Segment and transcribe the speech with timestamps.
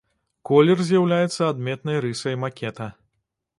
[0.49, 2.91] Колер з'яўляецца адметнай рысай макета.